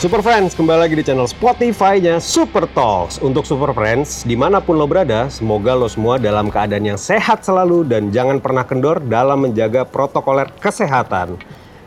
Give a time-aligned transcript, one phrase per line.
[0.00, 3.20] Super Friends, kembali lagi di channel Spotify-nya Super Talks.
[3.20, 7.44] Untuk Super Friends, di mana pun lo berada, semoga lo semua dalam keadaan yang sehat
[7.44, 11.36] selalu dan jangan pernah kendor dalam menjaga protokoler kesehatan.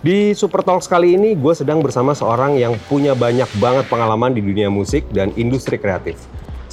[0.05, 4.45] Di Super Talks kali ini, gue sedang bersama seorang yang punya banyak banget pengalaman di
[4.45, 6.21] dunia musik dan industri kreatif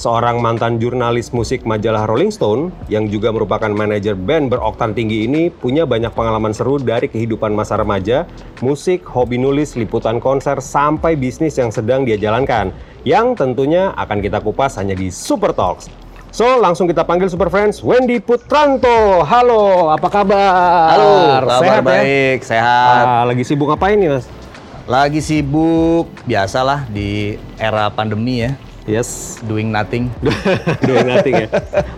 [0.01, 5.53] seorang mantan jurnalis musik majalah Rolling Stone yang juga merupakan manajer band beroktan tinggi ini
[5.53, 8.25] punya banyak pengalaman seru dari kehidupan masa remaja,
[8.65, 12.73] musik, hobi nulis, liputan konser, sampai bisnis yang sedang dia jalankan.
[13.05, 15.85] Yang tentunya akan kita kupas hanya di Super Talks.
[16.33, 19.21] So, langsung kita panggil Super Friends, Wendy Putranto.
[19.21, 20.97] Halo, apa kabar?
[20.97, 21.13] Halo,
[21.45, 22.47] kabar sehat baik, ya?
[22.57, 23.03] sehat.
[23.05, 24.25] Ah, lagi sibuk ngapain nih, Mas?
[24.89, 28.55] Lagi sibuk, biasalah di era pandemi ya,
[28.89, 30.09] Yes, doing nothing.
[30.89, 31.47] Doing nothing ya.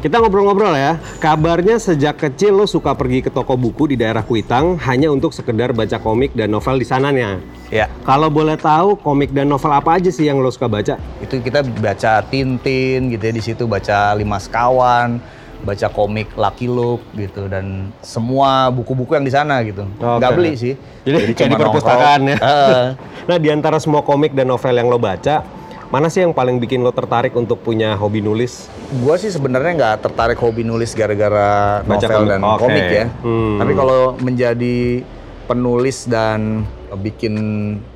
[0.04, 1.00] Kita ngobrol-ngobrol ya.
[1.24, 5.72] Kabarnya sejak kecil lo suka pergi ke toko buku di daerah Kuitang hanya untuk sekedar
[5.72, 7.40] baca komik dan novel di sananya.
[7.72, 11.00] ya, Kalau boleh tahu komik dan novel apa aja sih yang lo suka baca?
[11.24, 15.24] itu kita baca Tintin gitu ya, di situ baca Lima Sekawan,
[15.64, 19.88] baca komik Lucky Luke gitu dan semua buku-buku yang di sana gitu.
[19.88, 20.20] Oke.
[20.20, 20.74] Nggak beli sih.
[21.08, 22.38] Jadi, kayak di perpustakaan ya.
[22.38, 22.86] Heeh.
[23.24, 25.63] nah, di antara semua komik dan novel yang lo baca,
[25.94, 28.66] mana sih yang paling bikin lo tertarik untuk punya hobi nulis?
[28.98, 32.32] Gua sih sebenarnya nggak tertarik hobi nulis gara-gara Baca novel komik.
[32.34, 32.60] dan Oke.
[32.60, 33.06] komik ya.
[33.22, 33.58] Hmm.
[33.62, 35.06] Tapi kalau menjadi
[35.46, 37.36] penulis dan bikin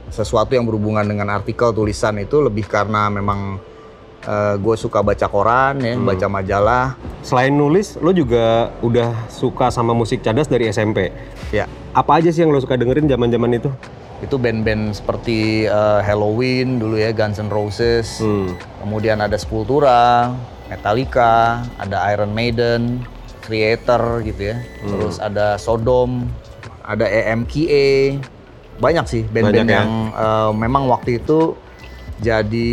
[0.08, 3.58] sesuatu yang berhubungan dengan artikel tulisan itu lebih karena memang
[4.60, 6.04] gue suka baca koran ya, Hmm.
[6.04, 6.86] baca majalah.
[7.24, 11.16] Selain nulis, lo juga udah suka sama musik cadas dari SMP.
[11.50, 11.64] Ya,
[11.96, 13.72] Apa aja sih yang lo suka dengerin zaman-zaman itu?
[14.18, 18.22] Itu band-band seperti eh, Halloween dulu ya, Guns N' Roses.
[18.22, 18.58] Hmm.
[18.82, 20.34] Kemudian ada Sepultura,
[20.70, 23.06] Metallica, ada Iron Maiden,
[23.46, 24.58] Creator gitu ya.
[24.58, 24.90] Hmm.
[24.90, 26.26] Terus ada Sodom,
[26.82, 28.18] ada EMKA.
[28.78, 29.82] Banyak sih band-band ya.
[29.82, 31.54] yang eh, memang waktu itu
[32.18, 32.70] jadi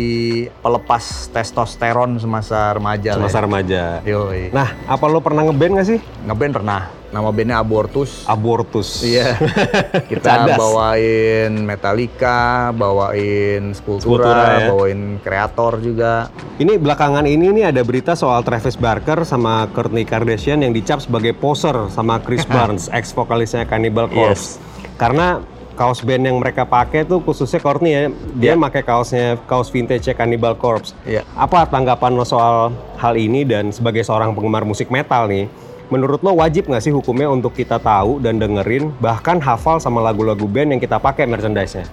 [0.59, 3.43] pelepas testosteron semasa remaja Semasa ya.
[3.45, 3.83] remaja.
[4.01, 4.49] Yoi.
[4.49, 5.99] Nah, apa lo pernah ngeband gak sih?
[6.25, 6.81] Ngeband pernah.
[7.13, 8.27] Nama bandnya Abortus.
[8.27, 8.99] Abortus.
[8.99, 9.39] Iya.
[10.11, 10.59] Kita Cadas.
[10.59, 14.75] bawain Metallica, bawain Sepultura, ya.
[14.75, 16.27] bawain Creator juga.
[16.59, 21.31] Ini belakangan ini nih ada berita soal Travis Barker sama Kourtney Kardashian yang dicap sebagai
[21.31, 24.59] poser sama Chris Barnes, ex vokalisnya Cannibal Corpse.
[24.99, 25.39] Karena
[25.75, 28.03] kaos band yang mereka pakai tuh khususnya Courtney ya,
[28.33, 28.63] dia Iya.
[28.63, 30.95] pakai kaosnya kaos vintage Cannibal Corpse.
[31.03, 31.27] Iya.
[31.35, 35.51] Apa tanggapan lo soal hal ini dan sebagai seorang penggemar musik metal nih?
[35.91, 40.49] Menurut lo wajib nggak sih hukumnya untuk kita tahu dan dengerin bahkan hafal sama lagu-lagu
[40.49, 41.85] band yang kita pakai merchandise-nya?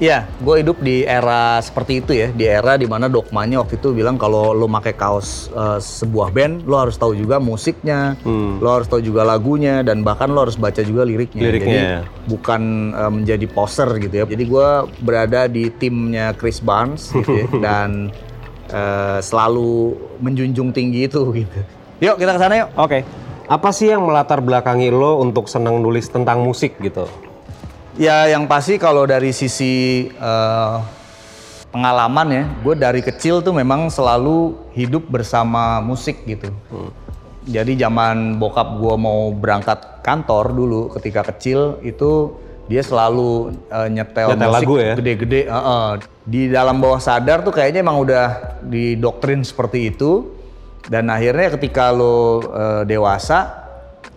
[0.00, 3.92] Iya, gue hidup di era seperti itu ya, di era di mana dogmanya waktu itu
[3.92, 8.64] bilang kalau lo pakai kaos eh, sebuah band, lo harus tahu juga musiknya, Hmm.
[8.64, 11.42] lo harus tahu juga lagunya, dan bahkan lo harus baca juga liriknya.
[11.44, 11.84] Liriknya.
[12.00, 12.62] Jadi bukan
[12.96, 14.24] eh, menjadi poser gitu ya.
[14.24, 14.68] Jadi gue
[15.04, 18.08] berada di timnya Chris Barnes gitu ya, dan
[18.72, 21.60] eh, selalu menjunjung tinggi itu gitu.
[22.00, 22.72] Yuk kita ke sana yuk.
[22.80, 23.04] Oke.
[23.52, 27.04] Apa sih yang melatar belakangi lo untuk senang nulis tentang musik gitu?
[27.98, 30.76] Ya yang pasti kalau dari sisi eh,
[31.70, 36.50] pengalaman ya, gue dari kecil tuh memang selalu hidup bersama musik gitu.
[37.50, 42.36] Jadi zaman bokap gue mau berangkat kantor dulu ketika kecil itu
[42.70, 44.94] dia selalu eh, nyetel, Nyetel musik lagu ya?
[44.94, 45.40] gede-gede.
[45.50, 45.88] heeh.
[46.30, 48.26] Di dalam bawah sadar tuh kayaknya emang udah
[48.62, 50.38] didoktrin seperti itu.
[50.86, 53.59] Dan akhirnya ketika lo eh, dewasa,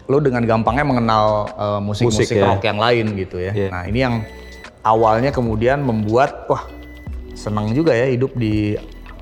[0.07, 1.25] lo dengan gampangnya mengenal
[1.55, 2.47] eh, musik-musik Musik, ya.
[2.51, 3.51] rock yang lain gitu ya.
[3.51, 3.69] Iya.
[3.71, 4.15] Nah ini yang
[4.83, 6.67] awalnya kemudian membuat wah
[7.33, 8.77] senang juga ya hidup di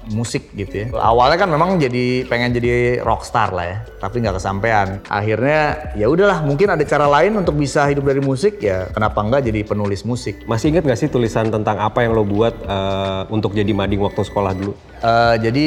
[0.10, 0.86] musik gitu ya.
[0.98, 4.88] Awalnya kan memang jadi pengen jadi rockstar lah ya, tapi nggak kesampaian.
[5.08, 9.46] Akhirnya ya udahlah mungkin ada cara lain untuk bisa hidup dari musik ya kenapa nggak
[9.48, 10.42] jadi penulis musik.
[10.50, 14.26] Masih inget gak sih tulisan tentang apa yang lo buat eh, untuk jadi mading waktu
[14.26, 14.74] sekolah dulu?
[15.06, 15.66] Eh, jadi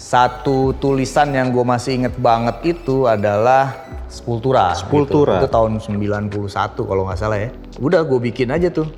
[0.00, 3.76] satu tulisan yang gue masih inget banget itu adalah
[4.10, 4.74] Sepultura.
[4.74, 5.38] Sepultura.
[5.40, 5.46] Gitu.
[5.46, 6.34] Itu tahun 91
[6.74, 7.48] kalau nggak salah ya.
[7.78, 8.90] Udah gue bikin aja tuh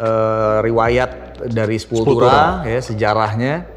[0.00, 3.70] eh, riwayat dari Sepultura, ya sejarahnya.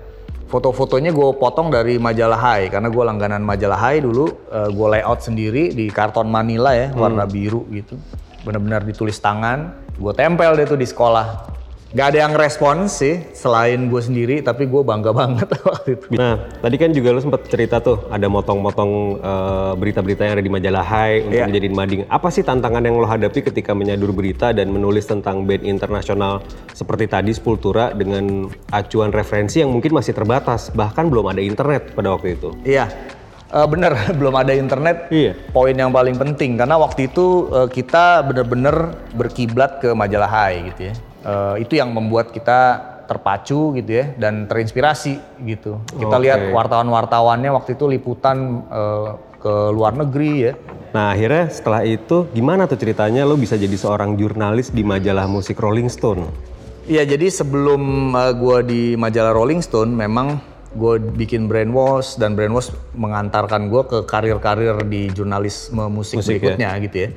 [0.47, 4.47] Foto-fotonya gue potong dari majalah Hai karena gue langganan majalah Hai dulu.
[4.47, 7.99] gue layout sendiri di karton Manila ya warna biru gitu.
[8.47, 9.75] Benar-benar ditulis tangan.
[9.99, 11.56] Gue tempel deh tuh di sekolah.
[11.87, 16.19] Gak ada yang respons sih selain gue sendiri, tapi gue bangga banget waktu itu.
[16.19, 18.91] Nah, tadi kan juga lo sempat cerita tuh ada motong-motong
[19.23, 21.47] eh, berita-berita yang ada di majalah Hai untuk Iya.
[21.47, 22.01] menjadi mading.
[22.11, 26.43] Apa sih tantangan yang lo hadapi ketika menyadur berita dan menulis tentang band internasional
[26.75, 32.11] seperti tadi Sepultura dengan acuan referensi yang mungkin masih terbatas, bahkan belum ada internet pada
[32.11, 32.51] waktu itu.
[32.67, 32.91] Iya,
[33.47, 35.07] Eh, bener belum ada internet.
[35.07, 35.31] Iya.
[35.55, 40.91] Poin yang paling penting karena waktu itu eh, kita bener-bener berkiblat ke majalah Hai gitu
[40.91, 40.95] ya.
[41.25, 45.79] Eh, itu yang membuat kita terpacu gitu ya dan terinspirasi gitu.
[45.95, 46.23] Kita Oke.
[46.27, 49.09] lihat wartawan-wartawannya waktu itu liputan eh,
[49.39, 50.53] ke luar negeri ya.
[50.91, 55.57] Nah akhirnya setelah itu gimana tuh ceritanya lo bisa jadi seorang jurnalis di majalah musik
[55.61, 56.25] Rolling Stone?
[56.87, 60.39] Iya, jadi sebelum uh, gue di majalah Rolling Stone, memang
[60.71, 66.97] gue bikin Brainwash dan Brainwash mengantarkan gue ke karir-karir di jurnalisme musik, Musik, berikutnya gitu
[66.97, 67.09] ya.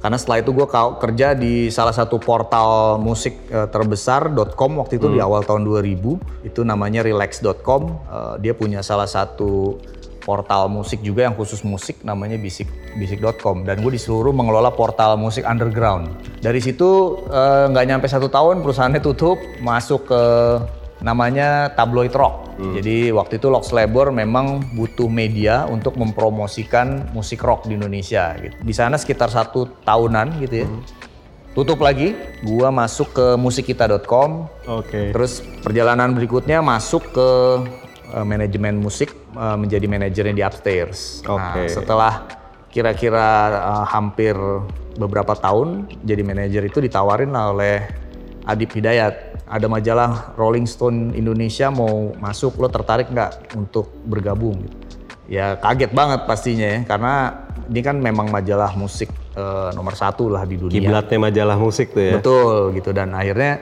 [0.00, 0.66] Karena setelah itu gue
[0.96, 6.48] kerja di salah satu portal musik uh, terbesar .com waktu itu di awal tahun 2000
[6.48, 7.82] itu namanya relax.com.
[8.08, 9.76] Uh, dia punya salah satu
[10.20, 15.42] portal musik juga yang khusus musik namanya bisik bisik.com dan gue disuruh mengelola portal musik
[15.48, 16.12] underground.
[16.44, 20.22] Dari situ eh, nggak nyampe satu tahun perusahaannya tutup masuk ke
[21.00, 27.64] namanya tabloid rock jadi waktu itu Lox Labor memang butuh media untuk mempromosikan musik rock
[27.64, 28.52] di Indonesia gitu.
[28.60, 30.68] di sana sekitar satu tahunan gitu ya
[31.50, 32.14] tutup lagi
[32.46, 35.10] gua masuk ke musikkita.com Oke.
[35.10, 37.28] Terus perjalanan berikutnya masuk ke
[38.14, 41.26] eh, manajemen musik eh, menjadi manajernya di upstairs.
[41.26, 41.66] Nah, Oke.
[41.66, 42.26] setelah
[42.70, 44.38] kira-kira eh, hampir
[44.94, 47.82] beberapa tahun jadi manajer itu ditawarin oleh
[48.46, 49.29] Adib Hidayat.
[49.50, 54.62] Ada majalah Rolling Stone Indonesia mau masuk, lo tertarik nggak untuk bergabung?
[55.26, 57.14] Ya kaget banget pastinya ya, karena
[57.66, 60.78] ini kan memang majalah musik eh, nomor satu lah di dunia.
[60.78, 62.12] Kiblatnya majalah musik tuh ya.
[62.22, 63.58] Betul gitu dan akhirnya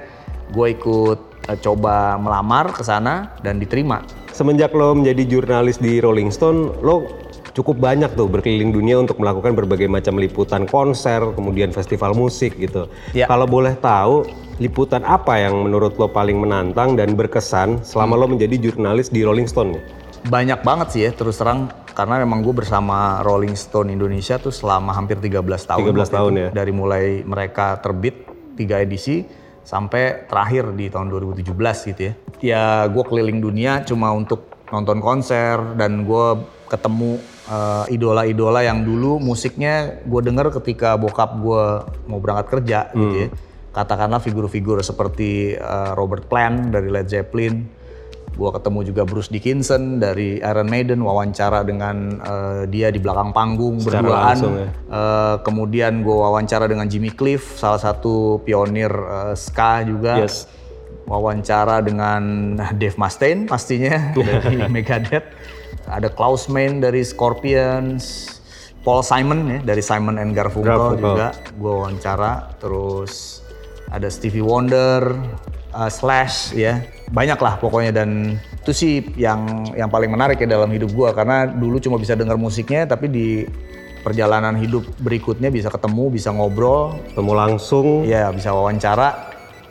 [0.53, 4.05] gue ikut eh, coba melamar ke sana dan diterima.
[4.37, 7.09] Semenjak lo menjadi jurnalis di Rolling Stone, lo
[7.55, 12.89] cukup banyak tuh berkeliling dunia untuk melakukan berbagai macam liputan konser, kemudian festival musik gitu.
[13.17, 13.29] Ya.
[13.29, 14.29] Kalau boleh tahu,
[14.59, 19.47] liputan apa yang menurut lo paling menantang dan berkesan selama lo menjadi jurnalis di Rolling
[19.47, 19.79] Stone?
[19.79, 19.83] nih?
[20.29, 24.91] Banyak banget sih ya terus terang karena memang gue bersama Rolling Stone Indonesia tuh selama
[24.95, 25.95] hampir 13 tahun.
[25.95, 26.43] 13 waktu tahun itu.
[26.43, 26.49] ya.
[26.51, 28.27] Dari mulai mereka terbit
[28.59, 29.23] tiga edisi
[29.63, 32.13] sampai terakhir di tahun 2017 gitu ya.
[32.43, 36.27] Ya gue keliling dunia cuma untuk nonton konser dan gue
[36.69, 37.17] ketemu
[37.49, 41.65] eh, idola-idola yang dulu musiknya gue denger ketika bokap gue
[42.09, 43.29] mau berangkat kerja gitu ya.
[43.69, 47.79] Katakanlah figur-figur seperti eh, Robert Plant dari Led Zeppelin,
[48.39, 53.83] Gua ketemu juga Bruce Dickinson dari Iron Maiden wawancara dengan eh, dia di belakang panggung
[53.83, 54.23] Secara berduaan.
[54.31, 54.69] langsung ya.
[54.71, 60.23] Eh, kemudian gue wawancara dengan Jimmy Cliff, salah satu pionir eh, ska juga.
[60.23, 60.47] Yes.
[61.09, 65.25] Wawancara dengan Dave Mustaine pastinya dari Megadeth.
[65.89, 68.37] Ada Klaus Meine dari Scorpions.
[68.79, 71.03] Paul Simon ya dari Simon and Garfunkel, Garfunkel.
[71.03, 72.33] juga gue wawancara.
[72.63, 73.43] Terus
[73.89, 75.19] ada Stevie Wonder,
[75.75, 80.69] uh, Slash ya banyak lah pokoknya dan itu sih yang yang paling menarik ya dalam
[80.69, 83.29] hidup gua karena dulu cuma bisa dengar musiknya tapi di
[84.05, 89.28] perjalanan hidup berikutnya bisa ketemu bisa ngobrol Ketemu langsung, ya bisa wawancara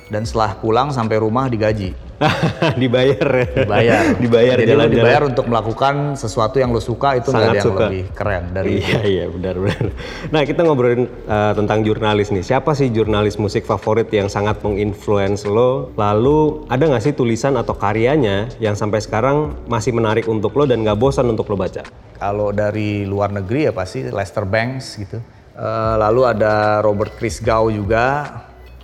[0.07, 1.91] dan setelah pulang sampai rumah digaji
[2.81, 3.45] dibayar ya.
[3.61, 4.97] dibayar dibayar jadi lo jalan-jalan.
[4.97, 7.85] dibayar untuk melakukan sesuatu yang lo suka itu nggak Sangat ada yang suka.
[7.85, 8.89] lebih keren dari itu.
[8.89, 9.85] Iya iya benar benar.
[10.33, 12.41] Nah kita ngobrolin uh, tentang jurnalis nih.
[12.41, 15.93] Siapa sih jurnalis musik favorit yang sangat menginfluence lo?
[15.93, 20.81] Lalu ada nggak sih tulisan atau karyanya yang sampai sekarang masih menarik untuk lo dan
[20.81, 21.85] nggak bosan untuk lo baca?
[22.17, 25.21] Kalau dari luar negeri ya pasti Lester Banks gitu.
[25.53, 28.29] Eh, lalu ada Robert Christgau juga.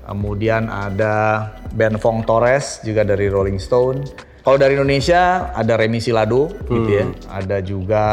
[0.03, 4.03] Kemudian ada Ben Fong Torres juga dari Rolling Stone.
[4.43, 7.07] Kalau dari Indonesia ada Remy Silado gitu ya.
[7.31, 8.03] Ada juga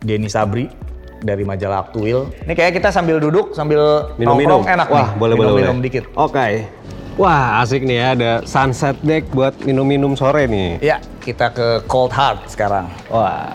[0.00, 0.72] Denny Sabri
[1.20, 2.32] dari majalah Aktuil.
[2.48, 4.64] Ini kayak kita sambil duduk sambil Minum-minum.
[4.64, 5.20] enak Wah nih.
[5.20, 5.84] boleh boleh Minum-minum boleh.
[5.84, 6.04] dikit.
[6.16, 6.64] Oke.
[7.14, 10.82] Wah asik nih ya ada sunset deck buat minum-minum sore nih.
[10.82, 12.88] Ya, kita ke Cold Heart sekarang.
[13.12, 13.54] Wah.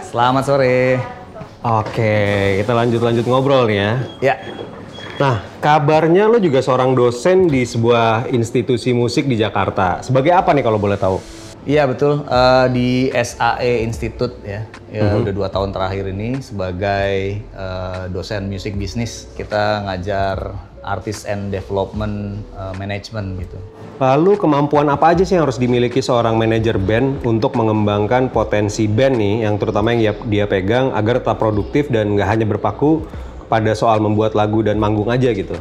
[0.00, 0.96] Selamat sore.
[1.60, 2.16] Oke
[2.62, 3.92] kita lanjut lanjut ngobrol nih ya.
[4.22, 4.34] Ya,
[5.16, 10.04] Nah, kabarnya lo juga seorang dosen di sebuah institusi musik di Jakarta.
[10.04, 11.16] Sebagai apa nih kalau boleh tahu?
[11.64, 15.24] Iya betul Eh, di SAE Institute ya, ya Mhm.
[15.24, 20.52] udah dua tahun terakhir ini sebagai eh, dosen music business kita ngajar
[20.84, 23.56] artist and development eh, management gitu.
[23.96, 29.16] Lalu kemampuan apa aja sih yang harus dimiliki seorang manajer band untuk mengembangkan potensi band
[29.16, 33.08] nih, yang terutama yang dia, dia pegang agar tetap produktif dan nggak hanya berpaku
[33.46, 35.54] pada soal membuat lagu dan manggung aja gitu.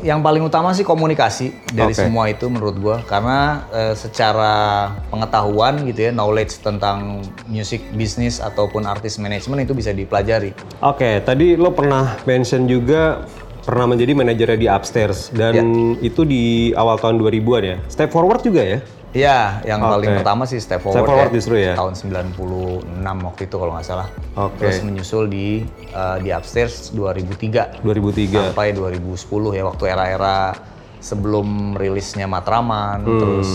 [0.00, 2.00] Yang paling utama sih komunikasi dari Oke.
[2.00, 8.88] semua itu menurut gua karena eh, secara pengetahuan gitu ya knowledge tentang music business ataupun
[8.88, 10.56] artist management itu bisa dipelajari.
[10.80, 13.28] Oke, tadi lo pernah mention juga
[13.60, 17.76] pernah menjadi manajernya di Upstairs dan itu di awal tahun 2000-an ya.
[17.92, 18.80] Step Forward juga ya?
[19.10, 20.18] Iya, yang paling Oke.
[20.22, 21.74] pertama sih Step Step Forward, Forward justru ya?
[21.74, 22.86] Tahun 96
[23.26, 24.08] waktu itu kalau nggak salah.
[24.38, 24.62] Oke.
[24.62, 28.54] Terus menyusul di eh, di Upstairs 2003 2003.
[28.54, 29.10] sampai 2010
[29.50, 30.54] ya waktu era-era
[31.02, 33.18] sebelum rilisnya Matraman, Hmm.
[33.18, 33.50] terus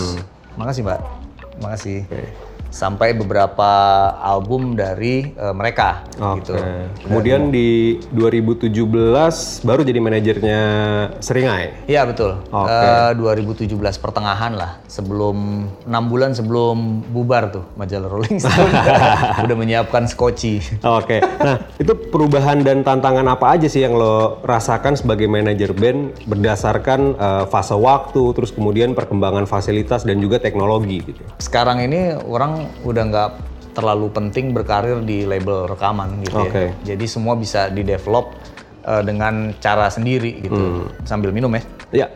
[0.56, 1.00] Makasih Mbak.
[1.60, 1.98] Makasih.
[2.04, 2.24] Oke.
[2.70, 3.68] Sampai beberapa
[4.20, 6.42] album dari eh, mereka Oke.
[6.42, 6.54] gitu.
[7.06, 8.72] Kemudian di 2017
[9.64, 10.60] baru jadi manajernya
[11.20, 11.86] Seringai.
[11.90, 12.40] Iya betul.
[12.52, 12.72] Oke.
[12.72, 18.72] Eh, 2017 pertengahan lah, sebelum enam bulan sebelum bubar tuh majalah Rolling Stone
[19.44, 20.60] udah menyiapkan skoci.
[20.82, 21.20] Oke.
[21.22, 27.00] Nah, itu perubahan dan tantangan apa aja sih yang lo rasakan sebagai manajer band berdasarkan
[27.16, 31.22] eh, fase waktu, terus kemudian perkembangan fasilitas dan juga teknologi gitu.
[31.36, 33.30] Sekarang ini orang udah nggak
[33.76, 36.72] terlalu penting berkarir di label rekaman gitu Oke.
[36.72, 36.96] ya.
[36.96, 38.32] Jadi semua bisa di-develop
[38.84, 40.88] eh, dengan cara sendiri gitu.
[41.04, 41.62] Sambil minum ya.
[41.92, 42.08] Ya.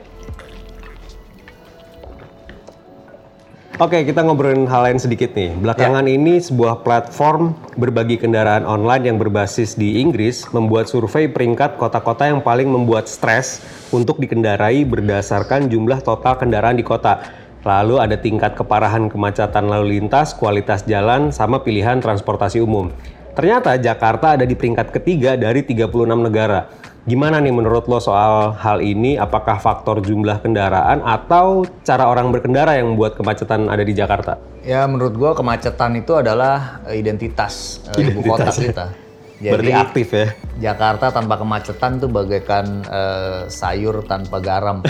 [3.81, 5.57] Oke, kita ngobrolin hal lain sedikit nih.
[5.57, 12.29] Belakangan ini sebuah platform berbagi kendaraan online yang berbasis di Inggris membuat survei peringkat kota-kota
[12.29, 17.25] yang paling membuat stres untuk dikendarai berdasarkan jumlah total kendaraan di kota.
[17.61, 22.89] Lalu ada tingkat keparahan kemacetan lalu lintas, kualitas jalan, sama pilihan transportasi umum.
[23.37, 26.73] Ternyata Jakarta ada di peringkat ketiga dari 36 negara.
[27.09, 29.17] Gimana nih menurut lo soal hal ini?
[29.17, 34.37] Apakah faktor jumlah kendaraan atau cara orang berkendara yang membuat kemacetan ada di Jakarta?
[34.61, 39.10] Ya menurut gua kemacetan itu adalah eh, identitas, eh, ibu kota kita.
[39.41, 40.29] Berarti aktif ya?
[40.61, 44.85] Jakarta tanpa kemacetan tuh bagaikan eh, sayur tanpa garam.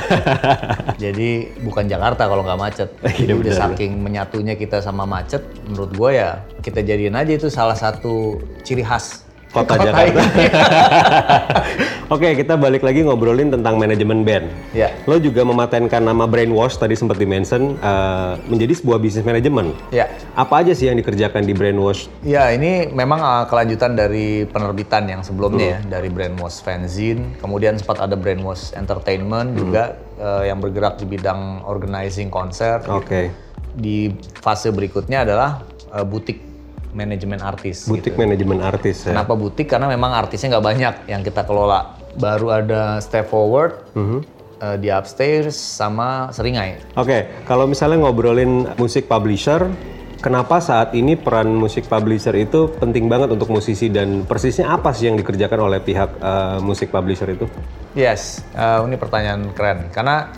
[1.02, 2.90] Jadi bukan Jakarta kalau nggak macet.
[3.06, 7.78] Jadi udah saking menyatunya kita sama macet, menurut gue ya kita jadiin aja itu salah
[7.78, 10.22] satu ciri khas Kota Jakarta.
[12.14, 14.50] Oke, kita balik lagi ngobrolin tentang manajemen band.
[14.74, 19.74] ya, Lo juga mematenkan nama Brainwash tadi sempat di-mention eh, menjadi sebuah bisnis manajemen.
[19.94, 20.10] ya.
[20.34, 22.10] Apa aja sih yang dikerjakan di Brainwash?
[22.26, 28.02] Ya, ini memang uh, kelanjutan dari penerbitan yang sebelumnya ya, dari Brainwash Fanzine, kemudian sempat
[28.02, 32.82] ada Brainwash Entertainment juga uh, yang bergerak di bidang organizing konser.
[32.90, 33.30] Oke.
[33.70, 34.10] Di
[34.42, 35.62] fase berikutnya adalah
[35.94, 36.49] uh, butik
[36.92, 37.86] manajemen artis.
[37.86, 39.14] Butik manajemen artis ya.
[39.14, 39.70] Kenapa butik?
[39.70, 41.96] Karena memang artisnya nggak banyak yang kita kelola.
[42.18, 44.18] Baru ada Step Forward Mhm.
[44.58, 46.82] uh, di Upstairs sama Seringai.
[46.98, 49.70] Oke, kalau misalnya ngobrolin musik publisher,
[50.18, 55.08] kenapa saat ini peran musik publisher itu penting banget untuk musisi dan persisnya apa sih
[55.08, 57.46] yang dikerjakan oleh pihak eh, musik publisher itu?
[57.94, 59.88] Yes, uh, ini pertanyaan keren.
[59.90, 60.28] Karena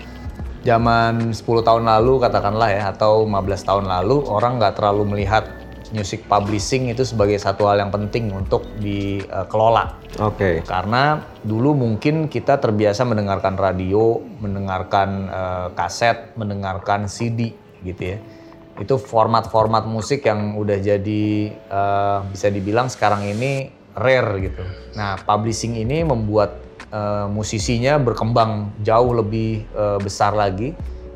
[0.62, 5.48] zaman 10 tahun lalu katakanlah ya, atau 15 tahun lalu, orang nggak terlalu melihat
[5.92, 10.00] music publishing itu sebagai satu hal yang penting untuk dikelola.
[10.18, 10.64] Oke.
[10.64, 17.52] Karena dulu mungkin kita terbiasa mendengarkan radio, mendengarkan eh, kaset, mendengarkan CD
[17.84, 18.18] gitu ya.
[18.80, 24.64] Itu format-format musik yang udah jadi eh, bisa dibilang sekarang ini rare gitu.
[24.96, 26.56] Nah, publishing ini membuat
[26.88, 30.72] eh, musisinya berkembang jauh lebih eh, besar lagi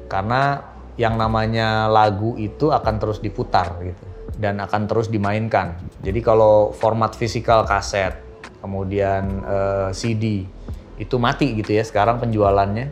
[0.06, 0.62] karena
[0.96, 5.76] yang namanya lagu itu akan terus diputar gitu dan akan terus dimainkan.
[6.04, 8.16] Jadi kalau format fisikal kaset,
[8.60, 10.44] kemudian eh, CD
[10.96, 12.88] itu mati gitu ya sekarang penjualannya,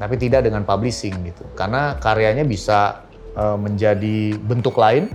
[0.00, 1.44] tapi tidak dengan publishing gitu.
[1.52, 3.04] Karena karyanya bisa
[3.36, 5.12] eh, menjadi bentuk lain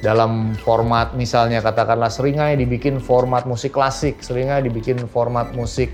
[0.00, 5.92] dalam format misalnya katakanlah seringai dibikin format musik klasik, seringai dibikin format musik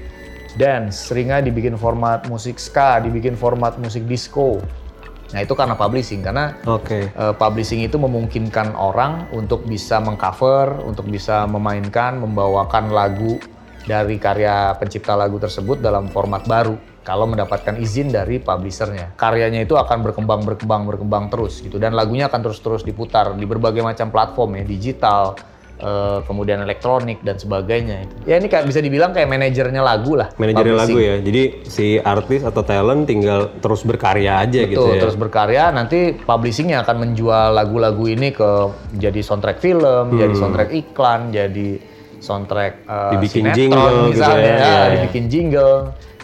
[0.57, 4.63] dance, seringai dibikin format musik ska, dibikin format musik disco.
[5.35, 7.11] Nah itu karena publishing, karena Oke.
[7.11, 13.41] eh, publishing itu memungkinkan orang untuk bisa mengcover, untuk bisa memainkan, membawakan lagu
[13.87, 16.75] dari karya pencipta lagu tersebut dalam format baru
[17.07, 19.15] kalau mendapatkan izin dari publishernya.
[19.15, 23.87] Karyanya itu akan berkembang, berkembang, berkembang terus gitu dan lagunya akan terus-terus diputar di berbagai
[23.87, 25.39] macam platform ya, digital,
[25.81, 28.09] eh, kemudian elektronik dan sebagainya.
[28.25, 30.33] Ya ini kayak bisa dibilang kayak manajernya lagu lah.
[30.37, 31.17] Manajernya lagu ya.
[31.21, 35.01] Jadi si artis atau talent tinggal terus berkarya aja gitu Betul, ya.
[35.03, 38.51] terus berkarya nanti publishingnya akan menjual lagu-lagu ini ke
[38.97, 44.51] jadi soundtrack film, jadi soundtrack iklan, jadi soundtrack uh, Dibikin sinetron jingle gitu misalnya, ya,
[44.51, 44.93] ya, iya, iya.
[44.99, 45.75] dibikin jingle.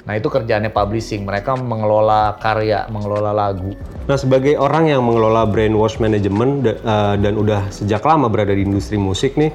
[0.02, 3.70] Nah itu kerjaannya publishing, mereka mengelola karya, mengelola lagu.
[4.10, 8.98] Nah, sebagai orang yang mengelola brainwash management eh, dan udah sejak lama berada di industri
[8.98, 9.54] musik nih,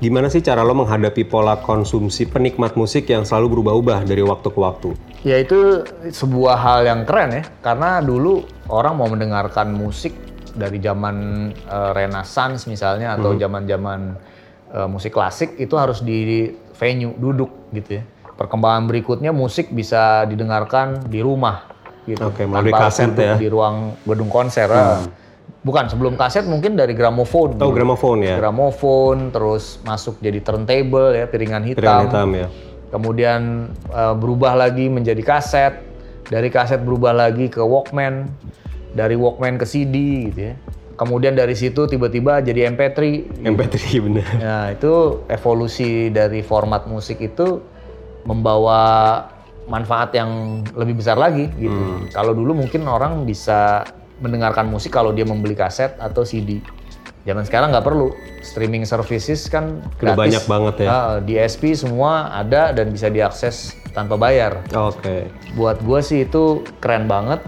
[0.00, 4.58] gimana sih cara lo menghadapi pola konsumsi penikmat musik yang selalu berubah-ubah dari waktu ke
[4.58, 4.88] waktu?
[5.28, 10.16] Ya itu sebuah hal yang keren ya, karena dulu orang mau mendengarkan musik
[10.56, 14.16] dari zaman eh, Renaissance misalnya atau zaman-zaman
[14.72, 16.48] eh, musik klasik itu harus di
[16.80, 18.04] venue duduk gitu ya.
[18.36, 21.68] Perkembangan berikutnya musik bisa didengarkan di rumah
[22.08, 22.32] gitu.
[22.32, 23.34] Oke, melalui tanpa kaset ya.
[23.38, 24.68] Di ruang gedung konser.
[24.72, 25.02] ah.
[25.62, 27.54] Bukan sebelum kaset mungkin dari gramofon.
[27.54, 27.76] Tahu dulu.
[27.78, 28.34] gramofon ya?
[28.34, 31.78] Gramofon terus masuk jadi turntable ya piringan hitam.
[31.86, 32.46] Piringan hitam ya.
[32.90, 33.40] Kemudian
[33.88, 35.78] eh, berubah lagi menjadi kaset,
[36.26, 38.26] dari kaset berubah lagi ke Walkman,
[38.92, 40.54] dari Walkman ke CD gitu ya.
[40.98, 42.98] Kemudian dari situ tiba-tiba jadi MP3.
[43.42, 44.26] MP3 bener.
[44.38, 47.62] Nah, itu evolusi dari format musik itu
[48.22, 48.80] membawa
[49.70, 51.74] manfaat yang lebih besar lagi gitu.
[51.74, 52.10] Hmm.
[52.10, 53.86] Kalau dulu mungkin orang bisa
[54.22, 56.62] mendengarkan musik kalau dia membeli kaset atau CD.
[57.22, 58.10] Zaman sekarang nggak perlu.
[58.42, 60.18] Streaming services kan Udah gratis.
[60.18, 60.88] banyak banget ya.
[60.90, 64.58] Ah, DSP semua ada dan bisa diakses tanpa bayar.
[64.74, 65.30] Oke.
[65.54, 67.38] Buat gue sih itu keren banget.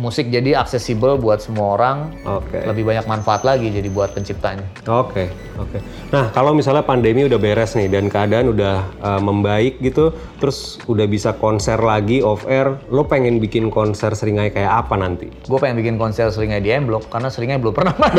[0.00, 2.14] Musik jadi aksesibel buat semua orang.
[2.24, 2.64] Oke.
[2.64, 4.64] Lebih banyak manfaat lagi jadi buat penciptanya.
[4.88, 5.28] Oke,
[5.60, 5.78] oke.
[6.08, 11.04] Nah, kalau misalnya pandemi udah beres nih dan keadaan udah uh, membaik gitu, terus udah
[11.04, 15.28] bisa konser lagi off air, lo pengen bikin konser seringai kayak apa nanti?
[15.44, 18.16] Gue pengen bikin konser seringnya di M-Block karena seringnya belum pernah main.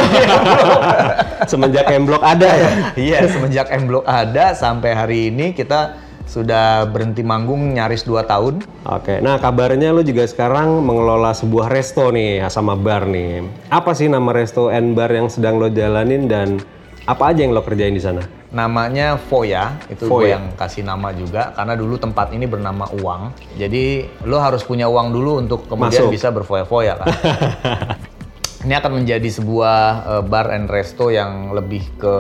[1.52, 2.70] Semenjak M Block ada ya?
[2.94, 8.64] Iya, semenjak M-Block ada sampai hari ini kita sudah berhenti manggung nyaris 2 tahun.
[8.88, 13.44] Oke, nah kabarnya lo juga sekarang mengelola sebuah resto nih sama bar nih.
[13.70, 16.60] Apa sih nama resto and bar yang sedang lo jalanin dan
[17.04, 18.24] apa aja yang lo kerjain di sana?
[18.54, 20.22] Namanya Foya, itu Foya.
[20.22, 23.34] gue yang kasih nama juga karena dulu tempat ini bernama Uang.
[23.58, 26.14] Jadi lo harus punya uang dulu untuk kemudian Masuk.
[26.14, 27.08] bisa berfoya-foya kan.
[28.64, 32.16] ini akan menjadi sebuah eh, bar and resto yang lebih ke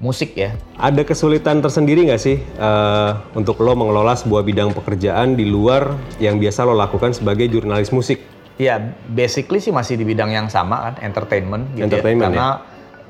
[0.00, 0.56] musik ya.
[0.80, 6.40] Ada kesulitan tersendiri nggak sih eh, untuk lo mengelola sebuah bidang pekerjaan di luar yang
[6.40, 8.24] biasa lo lakukan sebagai jurnalis musik?
[8.60, 12.36] Ya, basically sih masih di bidang yang sama kan, entertainment gitu Entertainment, ya.
[12.36, 12.48] Karena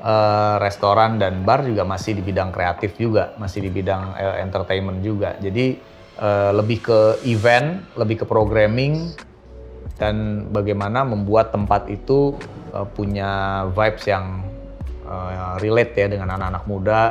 [0.03, 4.99] eh, restoran dan bar juga masih di bidang kreatif juga, masih di bidang eh, entertainment
[4.99, 5.39] juga.
[5.39, 5.79] Jadi
[6.19, 9.15] eh, lebih ke event, lebih ke programming
[9.99, 12.33] dan bagaimana membuat tempat itu
[12.73, 14.41] eh, punya vibes yang
[15.05, 17.01] eh, relate ya dengan anak-anak muda,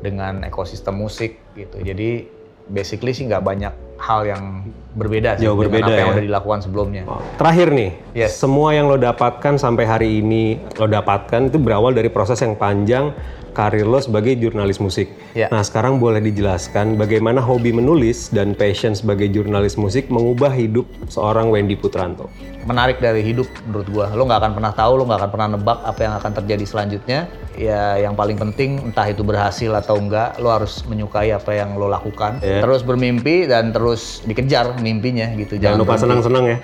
[0.00, 1.76] dengan ekosistem musik gitu.
[1.82, 2.24] Jadi
[2.70, 6.14] basically sih nggak banyak hal yang berbeda sih Jauh dengan berbeda apa yang ya.
[6.14, 7.02] udah dilakukan sebelumnya.
[7.38, 8.36] Terakhir nih, Yes.
[8.36, 13.14] semua yang lo dapatkan sampai hari ini lo dapatkan itu berawal dari proses yang panjang
[13.50, 15.10] karir lo sebagai jurnalis musik.
[15.34, 15.50] Ya.
[15.50, 21.50] Nah sekarang boleh dijelaskan bagaimana hobi menulis dan passion sebagai jurnalis musik mengubah hidup seorang
[21.50, 22.30] Wendy Putranto.
[22.60, 24.06] menarik dari hidup menurut gua.
[24.12, 27.20] Lo nggak akan pernah tahu, lo nggak akan pernah nebak apa yang akan terjadi selanjutnya.
[27.56, 31.88] Ya yang paling penting entah itu berhasil atau enggak, lo harus menyukai apa yang lo
[31.88, 32.36] lakukan.
[32.44, 32.60] Iya.
[32.60, 35.60] Terus bermimpi dan terus dikejar mimpinya gitu.
[35.60, 36.04] Jangan lupa berhenti.
[36.08, 36.58] senang-senang ya.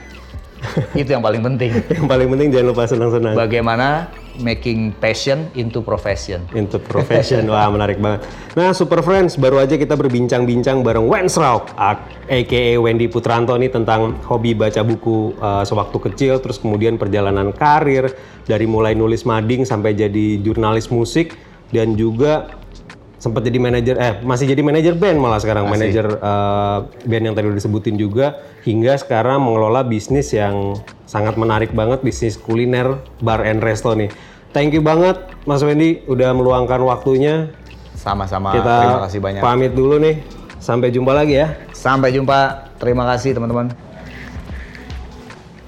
[1.01, 1.71] Itu yang paling penting.
[2.01, 3.35] yang paling penting jangan lupa senang-senang.
[3.37, 6.45] Bagaimana making passion into profession.
[6.53, 8.25] Into profession, wah menarik banget.
[8.57, 14.17] Nah, Super Friends, baru aja kita berbincang-bincang bareng Wens Rauk, aka Wendy Putranto nih tentang
[14.29, 18.13] hobi baca buku uh, sewaktu kecil, terus kemudian perjalanan karir
[18.45, 21.37] dari mulai nulis mading sampai jadi jurnalis musik
[21.73, 22.53] dan juga
[23.17, 27.49] sempat jadi manajer eh masih jadi manajer band malah sekarang manajer uh, band yang tadi
[27.49, 30.77] udah disebutin juga hingga sekarang mengelola bisnis yang
[31.09, 34.13] sangat menarik banget bisnis kuliner bar and resto nih.
[34.53, 35.17] Thank you banget
[35.49, 37.53] Mas Wendy udah meluangkan waktunya.
[37.97, 38.53] Sama-sama.
[38.53, 39.41] Kita Terima kasih banyak.
[39.41, 40.21] pamit dulu nih.
[40.61, 41.57] Sampai jumpa lagi ya.
[41.73, 42.69] Sampai jumpa.
[42.77, 43.73] Terima kasih teman-teman.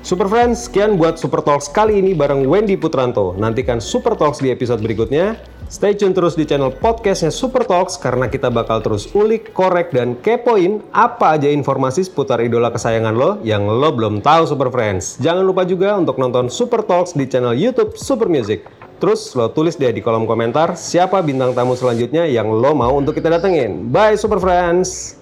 [0.05, 3.37] Super Friends, sekian buat Super Talks kali ini bareng Wendy Putranto.
[3.37, 5.37] Nantikan Super Talks di episode berikutnya.
[5.69, 10.17] Stay tune terus di channel podcastnya Super Talks karena kita bakal terus ulik, korek, dan
[10.25, 15.21] kepoin apa aja informasi seputar idola kesayangan lo yang lo belum tahu Super Friends.
[15.21, 18.65] Jangan lupa juga untuk nonton Super Talks di channel YouTube Super Music.
[18.97, 23.13] Terus lo tulis deh di kolom komentar siapa bintang tamu selanjutnya yang lo mau untuk
[23.13, 23.93] kita datengin.
[23.93, 25.18] Bye Super Friends!